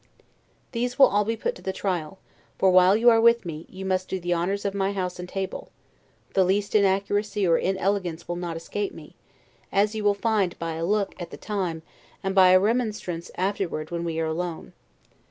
These 0.71 0.97
will 0.97 1.09
be 1.09 1.35
all 1.35 1.37
put 1.37 1.53
to 1.53 1.61
the 1.61 1.71
trial; 1.71 2.17
for 2.57 2.71
while 2.71 2.97
you 2.97 3.11
are 3.11 3.21
with 3.21 3.45
me, 3.45 3.67
you 3.69 3.85
must 3.85 4.07
do 4.09 4.19
the 4.19 4.33
honors 4.33 4.65
of 4.65 4.73
my 4.73 4.93
house 4.93 5.19
and 5.19 5.29
table; 5.29 5.69
the 6.33 6.43
least 6.43 6.73
inaccuracy 6.73 7.45
or 7.47 7.59
inelegance 7.59 8.27
will 8.27 8.35
not 8.35 8.57
escape 8.57 8.95
me; 8.95 9.13
as 9.71 9.93
you 9.93 10.03
will 10.03 10.15
find 10.15 10.57
by 10.57 10.73
a 10.73 10.85
LOOK 10.87 11.13
at 11.19 11.29
the 11.29 11.37
time, 11.37 11.83
and 12.23 12.33
by 12.33 12.49
a 12.49 12.59
remonstrance 12.59 13.29
afterward 13.35 13.91
when 13.91 14.03
we 14.03 14.19
are 14.19 14.25
alone. 14.25 14.73